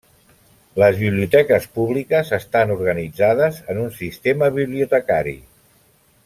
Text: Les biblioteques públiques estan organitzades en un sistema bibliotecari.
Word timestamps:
Les 0.83 0.95
biblioteques 1.01 1.67
públiques 1.75 2.31
estan 2.39 2.73
organitzades 2.77 3.61
en 3.75 3.83
un 3.85 3.93
sistema 3.99 4.51
bibliotecari. 4.57 5.37